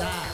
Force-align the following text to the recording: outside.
outside. 0.00 0.33